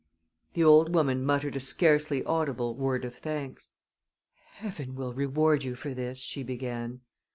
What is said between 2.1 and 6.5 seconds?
audible word of thanks. "Heaven will reward you for this," she